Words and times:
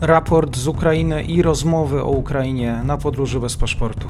raport 0.00 0.56
z 0.56 0.68
Ukrainy 0.68 1.22
i 1.22 1.42
rozmowy 1.42 2.02
o 2.02 2.08
Ukrainie 2.08 2.82
na 2.84 2.96
podróży 2.96 3.40
bez 3.40 3.56
paszportu. 3.56 4.08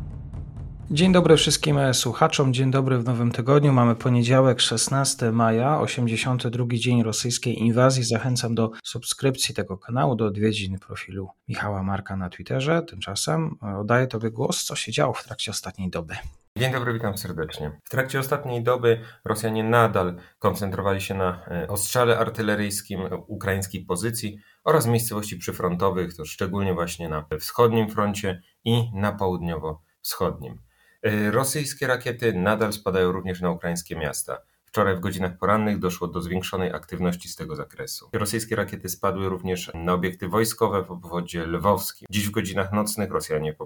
Dzień 0.90 1.12
dobry 1.12 1.36
wszystkim 1.36 1.78
słuchaczom, 1.92 2.54
dzień 2.54 2.70
dobry 2.70 2.98
w 2.98 3.04
nowym 3.04 3.32
tygodniu. 3.32 3.72
Mamy 3.72 3.94
poniedziałek 3.94 4.60
16 4.60 5.32
maja, 5.32 5.80
82 5.80 6.64
dzień 6.72 7.02
rosyjskiej 7.02 7.58
inwazji. 7.58 8.04
Zachęcam 8.04 8.54
do 8.54 8.70
subskrypcji 8.84 9.54
tego 9.54 9.78
kanału, 9.78 10.16
do 10.16 10.26
odwiedzin 10.26 10.78
profilu 10.78 11.28
Michała 11.48 11.82
Marka 11.82 12.16
na 12.16 12.30
Twitterze. 12.30 12.82
Tymczasem 12.82 13.56
oddaję 13.80 14.06
Tobie 14.06 14.30
głos, 14.30 14.64
co 14.64 14.76
się 14.76 14.92
działo 14.92 15.12
w 15.12 15.24
trakcie 15.24 15.50
ostatniej 15.50 15.90
doby. 15.90 16.14
Dzień 16.56 16.72
dobry, 16.72 16.92
witam 16.92 17.18
serdecznie. 17.18 17.80
W 17.84 17.90
trakcie 17.90 18.18
ostatniej 18.18 18.62
doby 18.62 19.00
Rosjanie 19.24 19.64
nadal 19.64 20.16
koncentrowali 20.38 21.00
się 21.00 21.14
na 21.14 21.46
e, 21.46 21.68
ostrzale 21.68 22.18
artyleryjskim 22.18 23.00
ukraińskich 23.26 23.86
pozycji 23.86 24.38
oraz 24.64 24.86
miejscowości 24.86 25.36
przyfrontowych, 25.36 26.16
to 26.16 26.24
szczególnie 26.24 26.74
właśnie 26.74 27.08
na 27.08 27.24
wschodnim 27.40 27.90
froncie 27.90 28.42
i 28.64 28.90
na 28.94 29.12
południowo-wschodnim. 29.12 30.58
E, 31.02 31.30
rosyjskie 31.30 31.86
rakiety 31.86 32.32
nadal 32.32 32.72
spadają 32.72 33.12
również 33.12 33.40
na 33.40 33.50
ukraińskie 33.50 33.96
miasta. 33.96 34.38
Wczoraj 34.72 34.96
w 34.96 35.00
godzinach 35.00 35.38
porannych 35.38 35.78
doszło 35.78 36.08
do 36.08 36.20
zwiększonej 36.20 36.72
aktywności 36.72 37.28
z 37.28 37.36
tego 37.36 37.56
zakresu. 37.56 38.10
Rosyjskie 38.12 38.56
rakiety 38.56 38.88
spadły 38.88 39.28
również 39.28 39.70
na 39.74 39.92
obiekty 39.92 40.28
wojskowe 40.28 40.84
w 40.84 40.90
obwodzie 40.90 41.46
lwowskim. 41.46 42.08
Dziś 42.10 42.28
w 42.28 42.30
godzinach 42.30 42.72
nocnych 42.72 43.10
Rosjanie 43.10 43.56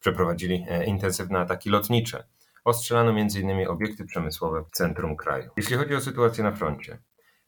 przeprowadzili 0.00 0.66
e, 0.68 0.84
intensywne 0.84 1.38
ataki 1.38 1.70
lotnicze. 1.70 2.24
Ostrzelano 2.64 3.10
m.in. 3.10 3.68
obiekty 3.68 4.04
przemysłowe 4.04 4.64
w 4.64 4.70
centrum 4.70 5.16
kraju. 5.16 5.50
Jeśli 5.56 5.76
chodzi 5.76 5.94
o 5.94 6.00
sytuację 6.00 6.44
na 6.44 6.52
froncie, 6.52 6.98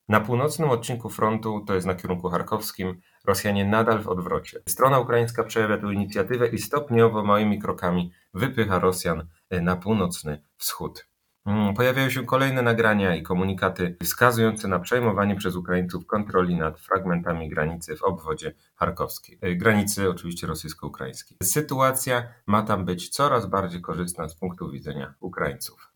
na 0.09 0.21
północnym 0.21 0.71
odcinku 0.71 1.09
frontu, 1.09 1.65
to 1.67 1.75
jest 1.75 1.87
na 1.87 1.95
kierunku 1.95 2.29
charkowskim, 2.29 3.01
Rosjanie 3.25 3.65
nadal 3.65 4.03
w 4.03 4.09
odwrocie. 4.09 4.61
Strona 4.69 4.99
ukraińska 4.99 5.45
przejawia 5.45 5.79
tę 5.79 5.95
inicjatywę 5.95 6.49
i 6.49 6.59
stopniowo 6.59 7.25
małymi 7.25 7.59
krokami 7.59 8.13
wypycha 8.35 8.79
Rosjan 8.79 9.29
e, 9.51 9.61
na 9.61 9.77
północny 9.77 10.43
wschód. 10.57 11.07
Mm, 11.47 11.75
pojawiają 11.75 12.11
się 12.11 12.25
kolejne 12.25 12.63
nagrania 12.63 13.17
i 13.17 13.23
komunikaty 13.23 13.97
wskazujące 14.03 14.69
na 14.69 14.79
przejmowanie 14.79 15.37
przez 15.37 15.57
Ukraińców 15.57 16.07
kontroli 16.07 16.57
nad 16.57 16.81
fragmentami 16.81 17.49
granicy 17.49 17.97
w 17.97 18.03
obwodzie 18.03 18.55
charkowskiej. 18.75 19.39
E, 19.41 19.55
granicy 19.55 20.11
oczywiście 20.11 20.47
rosyjsko-ukraińskiej. 20.47 21.39
Sytuacja 21.43 22.29
ma 22.47 22.63
tam 22.63 22.85
być 22.85 23.09
coraz 23.09 23.47
bardziej 23.47 23.81
korzystna 23.81 24.29
z 24.29 24.35
punktu 24.37 24.71
widzenia 24.71 25.15
Ukraińców. 25.21 25.96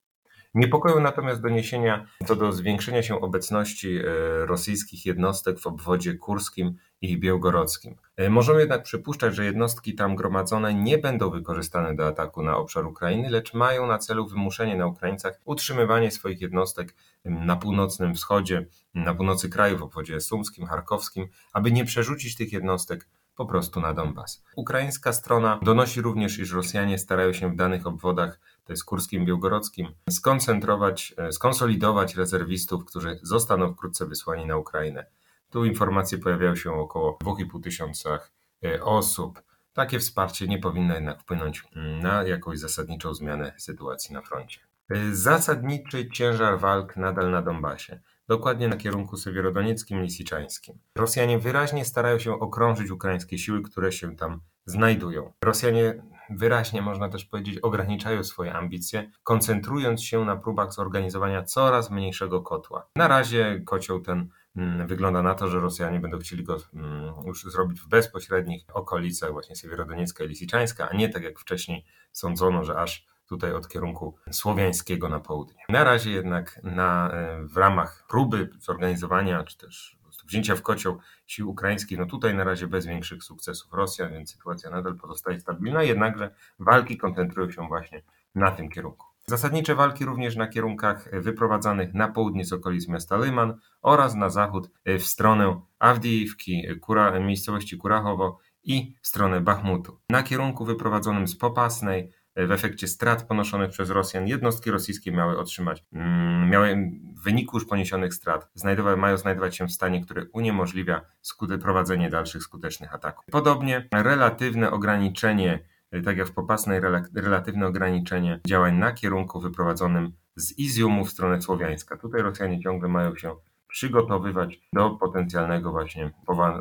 Niepokoją 0.55 1.01
natomiast 1.01 1.43
doniesienia 1.43 2.07
co 2.27 2.37
do 2.37 2.53
zwiększenia 2.53 3.03
się 3.03 3.21
obecności 3.21 3.99
e, 3.99 4.03
rosyjskich 4.47 5.07
jednostek 5.07 5.59
w 5.59 5.67
obwodzie 5.67 6.15
kurskim 6.15 6.75
i 7.01 7.19
białgorodzkim. 7.19 7.97
E, 8.17 8.31
możemy 8.31 8.61
jednak 8.61 8.83
przypuszczać, 8.83 9.35
że 9.35 9.45
jednostki 9.45 9.95
tam 9.95 10.17
gromadzone 10.17 10.75
nie 10.75 10.99
będą 10.99 11.31
wykorzystane 11.31 11.95
do 11.95 12.07
ataku 12.07 12.43
na 12.43 12.57
obszar 12.57 12.87
Ukrainy, 12.87 13.31
lecz 13.31 13.55
mają 13.55 13.87
na 13.87 13.99
celu 13.99 14.27
wymuszenie 14.29 14.77
na 14.77 14.87
Ukraińcach 14.87 15.41
utrzymywanie 15.45 16.11
swoich 16.11 16.41
jednostek 16.41 16.95
na 17.25 17.57
północnym 17.57 18.15
wschodzie, 18.15 18.67
na 18.95 19.15
północy 19.15 19.49
kraju, 19.49 19.79
w 19.79 19.83
obwodzie 19.83 20.21
sumskim, 20.21 20.67
charkowskim, 20.67 21.29
aby 21.53 21.73
nie 21.73 21.85
przerzucić 21.85 22.37
tych 22.37 22.53
jednostek 22.53 23.09
po 23.37 23.47
prostu 23.47 23.81
na 23.81 23.95
Donbas. 23.95 24.45
Ukraińska 24.57 25.13
strona 25.13 25.61
donosi 25.63 26.01
również, 26.01 26.39
iż 26.39 26.53
Rosjanie 26.53 26.99
starają 26.99 27.33
się 27.33 27.51
w 27.51 27.57
danych 27.57 27.87
obwodach, 27.87 28.41
to 28.65 28.73
jest 28.73 28.85
kurskim, 28.85 29.25
białgorodzkim, 29.25 29.89
skoncentrować, 30.11 31.15
e, 31.19 31.33
skonsolidować 31.33 32.17
rezerwistów, 32.17 32.85
którzy 32.85 33.19
zostaną 33.23 33.73
wkrótce 33.73 34.07
wysłani 34.07 34.47
na 34.47 34.57
Ukrainę. 34.57 35.07
Tu 35.51 35.65
informacje 35.65 36.19
pojawiają 36.19 36.57
się 36.57 36.73
około 36.73 37.19
2,5 37.25 37.63
tysiącach 37.63 38.33
e, 38.65 38.83
osób. 38.83 39.43
Takie 39.73 39.99
wsparcie 39.99 40.49
nie 40.49 40.59
powinno 40.59 40.95
jednak 40.95 41.23
wpłynąć 41.23 41.65
mm, 41.77 42.01
na 42.01 42.23
jakąś 42.23 42.59
zasadniczą 42.59 43.15
zmianę 43.15 43.53
sytuacji 43.57 44.15
na 44.15 44.23
froncie. 44.23 44.61
E, 44.91 45.15
zasadniczy 45.15 46.09
ciężar 46.09 46.59
walk 46.59 46.97
nadal 46.97 47.31
na 47.31 47.43
Donbasie 47.43 48.01
dokładnie 48.31 48.69
na 48.69 48.77
kierunku 48.77 49.17
sewierodonieckim 49.17 50.03
lisiczańskim. 50.03 50.79
Rosjanie 50.97 51.39
wyraźnie 51.39 51.85
starają 51.85 52.19
się 52.19 52.33
okrążyć 52.33 52.91
ukraińskie 52.91 53.39
siły, 53.39 53.63
które 53.63 53.93
się 53.93 54.17
tam 54.17 54.41
znajdują. 54.67 55.33
Rosjanie 55.45 56.03
wyraźnie, 56.31 56.83
można 56.83 57.09
też 57.09 57.25
powiedzieć, 57.25 57.59
ograniczają 57.59 58.25
swoje 58.25 58.53
ambicje, 58.53 59.11
koncentrując 59.23 60.03
się 60.03 60.25
na 60.25 60.37
próbach 60.37 60.73
zorganizowania 60.73 61.43
coraz 61.43 61.91
mniejszego 61.91 62.43
kotła. 62.43 62.87
Na 62.97 63.09
razie 63.09 63.63
kocioł 63.67 64.01
ten 64.01 64.29
mm, 64.57 64.87
Wygląda 64.87 65.23
na 65.23 65.35
to, 65.35 65.49
że 65.49 65.61
Rosjanie 65.61 66.01
będą 66.01 66.19
chcieli 66.19 66.45
go 66.45 66.57
mm, 66.75 67.15
już 67.27 67.45
zrobić 67.45 67.81
w 67.81 67.89
bezpośrednich 67.89 68.65
okolicach 68.73 69.33
właśnie 69.33 69.57
Siewierodoniecka 69.57 70.25
i 70.25 70.29
Lisiczańska, 70.29 70.89
a 70.89 70.97
nie 70.97 71.09
tak 71.09 71.23
jak 71.23 71.39
wcześniej 71.39 71.85
sądzono, 72.13 72.65
że 72.65 72.79
aż 72.79 73.07
tutaj 73.31 73.53
od 73.53 73.69
kierunku 73.69 74.17
słowiańskiego 74.31 75.09
na 75.09 75.21
południe. 75.21 75.65
Na 75.69 75.85
razie 75.85 76.11
jednak 76.11 76.61
na, 76.63 77.11
e, 77.13 77.43
w 77.47 77.57
ramach 77.57 78.05
próby 78.09 78.51
zorganizowania, 78.59 79.45
czy 79.45 79.59
też 79.59 80.01
wzięcia 80.27 80.57
w 80.57 80.63
kocioł 80.63 80.99
sił 81.27 81.51
ukraińskich, 81.51 81.99
no 81.99 82.07
tutaj 82.07 82.35
na 82.35 82.45
razie 82.45 82.67
bez 82.67 82.87
większych 82.87 83.25
sukcesów 83.25 83.73
Rosjan, 83.73 84.13
więc 84.13 84.33
sytuacja 84.33 84.71
nadal 84.71 84.97
pozostaje 84.97 85.41
stabilna, 85.41 85.83
jednakże 85.83 86.35
walki 86.59 86.97
koncentrują 86.97 87.51
się 87.51 87.69
właśnie 87.69 88.03
na 88.35 88.51
tym 88.51 88.69
kierunku. 88.69 89.07
Zasadnicze 89.27 89.75
walki 89.75 90.05
również 90.05 90.37
na 90.37 90.49
kierunkach 90.49 91.21
wyprowadzanych 91.23 91.95
na 91.95 92.09
południe 92.09 92.45
z 92.45 92.53
okolic 92.53 92.89
miasta 92.89 93.17
Lyman 93.17 93.55
oraz 93.83 94.15
na 94.15 94.29
zachód 94.29 94.71
e, 94.85 94.99
w 94.99 95.07
stronę 95.07 95.61
Awdijiwki, 95.79 96.63
Kura, 96.81 97.21
miejscowości 97.21 97.77
Kurachowo 97.77 98.39
i 98.65 98.95
w 99.03 99.07
stronę 99.07 99.41
Bachmutu. 99.41 99.99
Na 100.09 100.23
kierunku 100.23 100.65
wyprowadzonym 100.65 101.29
z 101.29 101.37
Popasnej 101.37 102.13
w 102.47 102.53
efekcie 102.53 102.89
strat 102.89 103.23
ponoszonych 103.29 103.71
przez 103.71 103.91
Rosjan 103.91 104.27
jednostki 104.27 104.71
rosyjskie 104.71 105.13
miały 105.13 105.39
otrzymać, 105.39 105.85
mm, 105.93 106.51
miały 106.51 106.91
w 107.17 107.23
wyniku 107.23 107.57
już 107.57 107.67
poniesionych 107.67 108.15
strat, 108.15 108.51
znajdowały, 108.55 108.97
mają 108.97 109.17
znajdować 109.17 109.57
się 109.57 109.67
w 109.67 109.73
stanie, 109.73 110.05
który 110.05 110.31
uniemożliwia 110.33 111.01
skute, 111.21 111.59
prowadzenie 111.59 112.11
dalszych 112.11 112.43
skutecznych 112.43 112.95
ataków. 112.95 113.25
Podobnie 113.31 113.89
relatywne 113.93 114.71
ograniczenie, 114.71 115.59
tak 116.05 116.17
jak 116.17 116.29
w 116.29 116.33
Popasnej, 116.33 116.81
relatywne 117.15 117.67
ograniczenie 117.67 118.41
działań 118.47 118.77
na 118.77 118.93
kierunku 118.93 119.41
wyprowadzonym 119.41 120.13
z 120.37 120.59
Izjumu 120.59 121.05
w 121.05 121.11
stronę 121.11 121.43
Słowiańska. 121.43 121.97
Tutaj 121.97 122.23
Rosjanie 122.23 122.61
ciągle 122.61 122.89
mają 122.89 123.17
się 123.17 123.37
przygotowywać 123.69 124.61
do 124.73 124.91
potencjalnego 124.91 125.71
właśnie 125.71 126.11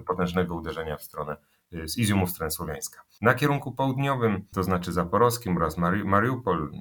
potężnego 0.07 0.55
uderzenia 0.55 0.97
w 0.97 1.03
stronę 1.03 1.37
z 1.85 1.97
Iziumu 1.97 2.27
w 2.27 2.29
stronę 2.29 2.51
Słowiańska. 2.51 3.01
Na 3.21 3.33
kierunku 3.33 3.71
południowym, 3.71 4.45
to 4.51 4.63
znaczy 4.63 4.91
zaporowskim 4.91 5.57
oraz 5.57 5.77
Mari 5.77 6.03
Mariupol, 6.03 6.71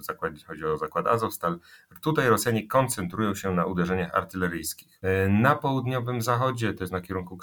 zakład, 0.00 0.32
chodzi 0.46 0.64
o 0.64 0.76
zakład 0.76 1.06
Azowstal, 1.06 1.60
tutaj 2.02 2.28
Rosjanie 2.28 2.66
koncentrują 2.66 3.34
się 3.34 3.54
na 3.54 3.64
uderzeniach 3.64 4.14
artyleryjskich. 4.14 4.98
E, 5.02 5.28
na 5.28 5.54
południowym 5.54 6.22
zachodzie, 6.22 6.74
to 6.74 6.84
jest 6.84 6.92
na 6.92 7.00
kierunku 7.00 7.38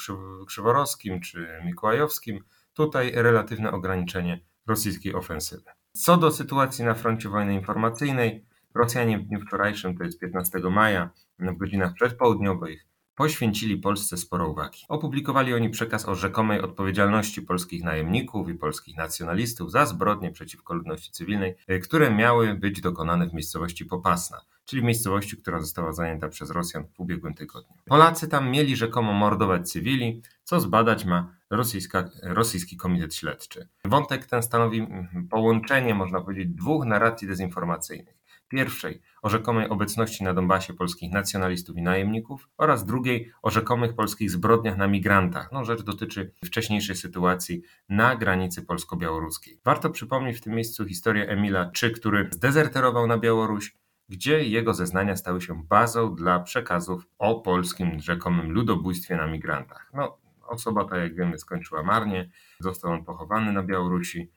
krzyworowskim 0.48 1.22
czy 1.22 1.48
mikołajowskim, 1.66 2.44
tutaj 2.74 3.12
relatywne 3.16 3.72
ograniczenie 3.72 4.40
rosyjskiej 4.68 5.16
ofensywy. 5.16 5.72
Co 5.94 6.18
do 6.18 6.32
sytuacji 6.32 6.86
na 6.86 6.94
froncie 6.94 7.30
wojny 7.30 7.54
informacyjnej, 7.54 8.46
Rosjanie 8.76 9.20
w 9.20 9.24
dniu 9.24 9.42
wczorajszym, 9.42 9.98
to 9.98 10.04
jest 10.04 10.20
15 10.20 10.60
maja, 10.60 11.10
w 11.40 11.58
godzinach 11.58 11.94
przedpołudniowych, 11.94 12.87
poświęcili 13.18 13.78
Polsce 13.78 14.18
sporo 14.18 14.50
uwagi. 14.50 14.86
Opublikowali 14.88 15.54
oni 15.54 15.70
przekaz 15.70 16.08
o 16.08 16.16
rzekomej 16.16 16.62
odpowiedzialności 16.62 17.42
polskich 17.42 17.84
najemników 17.84 18.50
i 18.50 18.54
polskich 18.54 18.98
nacjonalistów 18.98 19.72
za 19.72 19.86
zbrodnie 19.86 20.32
przeciwko 20.32 20.74
ludności 20.74 21.12
cywilnej, 21.12 21.56
e, 21.68 21.80
które 21.80 22.12
miały 22.12 22.54
być 22.56 22.82
dokonane 22.82 23.30
w 23.30 23.34
miejscowości 23.34 23.86
Popasna, 23.86 24.42
czyli 24.66 24.84
miejscowości, 24.84 25.38
która 25.38 25.60
została 25.60 25.92
zajęta 25.94 26.30
przez 26.30 26.50
Rosjan 26.50 26.86
w 26.88 27.00
ubiegłym 27.00 27.34
tygodniu. 27.34 27.76
Polacy 27.86 28.28
tam 28.28 28.50
mieli 28.50 28.76
rzekomo 28.76 29.14
mordować 29.14 29.70
cywili, 29.72 30.22
co 30.44 30.60
zbadać 30.60 31.06
ma 31.06 31.34
rosyjska, 31.50 32.10
rosyjski 32.24 32.78
komitet 32.78 33.16
śledczy. 33.16 33.68
Wątek 33.86 34.26
ten 34.26 34.44
stanowi 34.44 34.80
mm, 34.80 35.28
połączenie, 35.30 35.96
można 35.96 36.22
powiedzieć, 36.22 36.48
dwóch 36.48 36.86
narracji 36.86 37.28
dezinformacyjnych. 37.28 38.18
Pierwszej 38.50 39.02
o 39.22 39.30
rzekomej 39.30 39.70
obecności 39.70 40.24
na 40.24 40.34
Donbasie 40.34 40.74
polskich 40.74 41.12
nacjonalistów 41.12 41.78
i 41.78 41.82
najemników 41.82 42.50
oraz 42.58 42.86
drugiej 42.86 43.32
o 43.42 43.50
rzekomych 43.50 43.96
polskich 43.96 44.32
zbrodniach 44.32 44.78
na 44.78 44.88
migrantach. 44.88 45.50
No, 45.52 45.66
rzecz 45.66 45.82
dotyczy 45.82 46.32
wcześniejszej 46.46 46.96
sytuacji 46.96 47.62
na 47.90 48.16
granicy 48.16 48.66
polsko-białoruskiej. 48.66 49.60
Warto 49.66 49.90
przypomnieć 49.90 50.38
w 50.38 50.42
tym 50.42 50.54
miejscu 50.54 50.86
historię 50.86 51.30
Emila 51.30 51.72
Czy, 51.72 51.92
który 51.92 52.30
zdezerterował 52.32 53.08
na 53.08 53.18
Białoruś, 53.18 53.76
gdzie 54.10 54.44
jego 54.44 54.74
zeznania 54.74 55.16
stały 55.16 55.42
się 55.42 55.64
bazą 55.64 56.16
dla 56.16 56.40
przekazów 56.40 57.08
o 57.18 57.42
polskim 57.42 58.00
rzekomym 58.00 58.52
ludobójstwie 58.52 59.16
na 59.16 59.28
migrantach. 59.28 59.92
No, 59.94 60.18
osoba 60.48 60.86
ta, 60.86 60.98
jak 60.98 61.16
wiemy, 61.16 61.38
skończyła 61.38 61.84
marnie, 61.84 62.30
został 62.60 62.92
on 62.92 63.06
pochowany 63.06 63.52
na 63.52 63.64
Białorusi. 63.64 64.32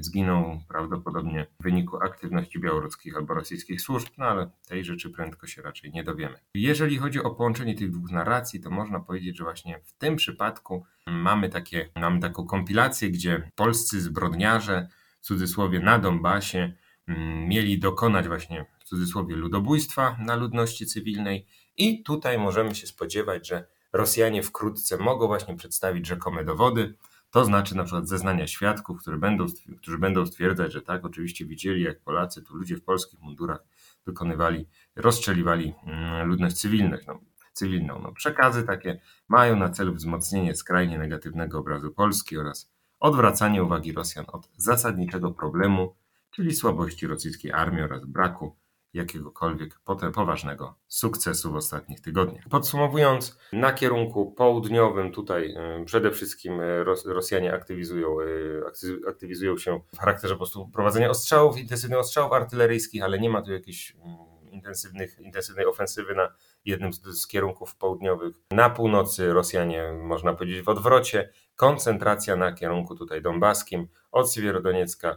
Zginął 0.00 0.60
prawdopodobnie 0.68 1.46
w 1.60 1.62
wyniku 1.62 1.96
aktywności 1.96 2.60
białoruskich 2.60 3.16
albo 3.16 3.34
rosyjskich 3.34 3.80
służb, 3.80 4.08
no 4.18 4.24
ale 4.24 4.50
tej 4.68 4.84
rzeczy 4.84 5.10
prędko 5.10 5.46
się 5.46 5.62
raczej 5.62 5.90
nie 5.92 6.04
dowiemy. 6.04 6.38
Jeżeli 6.54 6.98
chodzi 6.98 7.22
o 7.22 7.30
połączenie 7.30 7.74
tych 7.74 7.90
dwóch 7.90 8.10
narracji, 8.10 8.60
to 8.60 8.70
można 8.70 9.00
powiedzieć, 9.00 9.36
że 9.36 9.44
właśnie 9.44 9.80
w 9.84 9.92
tym 9.92 10.16
przypadku 10.16 10.84
mamy, 11.06 11.48
takie, 11.48 11.88
mamy 11.96 12.20
taką 12.20 12.46
kompilację, 12.46 13.10
gdzie 13.10 13.50
polscy 13.54 14.00
zbrodniarze, 14.00 14.88
w 15.20 15.24
cudzysłowie 15.24 15.80
na 15.80 15.98
Donbasie, 15.98 16.72
mm, 17.08 17.48
mieli 17.48 17.78
dokonać 17.78 18.28
właśnie 18.28 18.66
w 18.78 18.84
cudzysłowie 18.84 19.36
ludobójstwa 19.36 20.16
na 20.20 20.36
ludności 20.36 20.86
cywilnej 20.86 21.46
i 21.76 22.02
tutaj 22.02 22.38
możemy 22.38 22.74
się 22.74 22.86
spodziewać, 22.86 23.48
że 23.48 23.66
Rosjanie 23.92 24.42
wkrótce 24.42 24.96
mogą 24.96 25.26
właśnie 25.26 25.56
przedstawić 25.56 26.06
rzekome 26.06 26.44
dowody, 26.44 26.94
to 27.32 27.44
znaczy 27.44 27.76
na 27.76 27.84
przykład 27.84 28.08
zeznania 28.08 28.46
świadków, 28.46 29.00
które 29.00 29.18
będą, 29.18 29.46
którzy 29.78 29.98
będą 29.98 30.26
stwierdzać, 30.26 30.72
że 30.72 30.82
tak, 30.82 31.04
oczywiście 31.04 31.46
widzieli, 31.46 31.82
jak 31.82 32.00
Polacy, 32.00 32.42
tu 32.42 32.56
ludzie 32.56 32.76
w 32.76 32.84
polskich 32.84 33.20
mundurach 33.20 33.64
wykonywali, 34.06 34.68
rozstrzeliwali 34.96 35.74
mm, 35.86 36.28
ludność 36.28 36.56
cywilną. 36.56 36.96
No, 37.06 37.20
cywilną. 37.52 37.98
No, 37.98 38.12
przekazy 38.12 38.62
takie 38.62 39.00
mają 39.28 39.56
na 39.56 39.70
celu 39.70 39.94
wzmocnienie 39.94 40.54
skrajnie 40.54 40.98
negatywnego 40.98 41.58
obrazu 41.58 41.90
Polski 41.90 42.38
oraz 42.38 42.72
odwracanie 43.00 43.64
uwagi 43.64 43.92
Rosjan 43.92 44.24
od 44.28 44.48
zasadniczego 44.56 45.30
problemu, 45.30 45.96
czyli 46.30 46.54
słabości 46.54 47.06
rosyjskiej 47.06 47.52
armii 47.52 47.82
oraz 47.82 48.06
braku 48.06 48.56
jakiegokolwiek 48.94 49.80
poważnego 50.14 50.74
sukcesu 50.88 51.52
w 51.52 51.56
ostatnich 51.56 52.00
tygodniach. 52.00 52.44
Podsumowując, 52.50 53.38
na 53.52 53.72
kierunku 53.72 54.32
południowym 54.32 55.12
tutaj 55.12 55.54
y, 55.80 55.84
przede 55.84 56.10
wszystkim 56.10 56.60
y, 56.60 56.84
Rosjanie 57.04 57.52
aktywizują, 57.54 58.20
y, 58.20 58.62
aktywizują 59.08 59.58
się 59.58 59.80
w 59.94 59.98
charakterze 59.98 60.34
po 60.34 60.38
prostu 60.38 60.68
prowadzenia 60.68 61.10
ostrzałów, 61.10 61.58
intensywnych 61.58 61.98
ostrzałów 61.98 62.32
artyleryjskich, 62.32 63.02
ale 63.02 63.18
nie 63.18 63.30
ma 63.30 63.42
tu 63.42 63.52
jakiejś 63.52 63.96
mm, 63.96 64.16
intensywnych, 64.50 65.20
intensywnej 65.20 65.66
ofensywy 65.66 66.14
na 66.14 66.34
jednym 66.64 66.92
z, 66.92 67.02
z 67.02 67.26
kierunków 67.26 67.76
południowych. 67.76 68.36
Na 68.50 68.70
północy 68.70 69.32
Rosjanie, 69.32 69.92
można 69.92 70.34
powiedzieć, 70.34 70.62
w 70.62 70.68
odwrocie. 70.68 71.32
Koncentracja 71.56 72.36
na 72.36 72.52
kierunku 72.52 72.94
tutaj 72.96 73.22
donbaskim, 73.22 73.88
od 74.10 74.32
Siewierodoniecka 74.32 75.16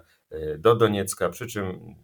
do 0.57 0.75
Doniecka, 0.75 1.30
przy 1.30 1.48
czym 1.48 1.95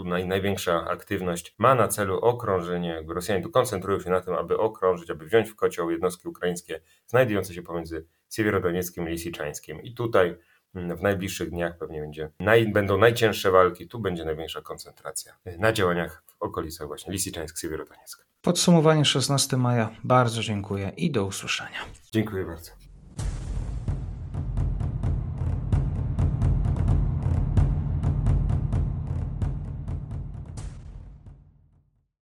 tu 0.00 0.08
naj, 0.08 0.26
największa 0.26 0.84
aktywność 0.84 1.54
ma 1.58 1.74
na 1.74 1.88
celu 1.88 2.18
okrążenie, 2.18 3.02
Rosjanie 3.08 3.42
tu 3.42 3.50
koncentrują 3.50 4.00
się 4.00 4.10
na 4.10 4.20
tym, 4.20 4.34
aby 4.34 4.58
okrążyć, 4.58 5.10
aby 5.10 5.26
wziąć 5.26 5.48
w 5.48 5.54
kocioł 5.54 5.90
jednostki 5.90 6.28
ukraińskie 6.28 6.80
znajdujące 7.06 7.54
się 7.54 7.62
pomiędzy 7.62 8.06
Siewierodonieckiem 8.30 9.08
i 9.08 9.10
Lisiczańskiem. 9.10 9.82
I 9.82 9.94
tutaj 9.94 10.36
mm, 10.74 10.96
w 10.96 11.02
najbliższych 11.02 11.50
dniach 11.50 11.78
pewnie 11.78 12.00
będzie, 12.00 12.30
naj, 12.40 12.72
będą 12.72 12.98
najcięższe 12.98 13.50
walki, 13.50 13.88
tu 13.88 13.98
będzie 13.98 14.24
największa 14.24 14.60
koncentracja 14.60 15.32
na 15.58 15.72
działaniach 15.72 16.22
w 16.26 16.42
okolicach 16.42 16.86
właśnie 16.86 17.12
Lisiczańsk-Siewierodoniecka. 17.12 18.24
Podsumowanie 18.42 19.04
16 19.04 19.56
maja. 19.56 19.90
Bardzo 20.04 20.42
dziękuję 20.42 20.92
i 20.96 21.10
do 21.10 21.24
usłyszenia. 21.24 21.78
Dziękuję 22.12 22.44
bardzo. 22.44 22.79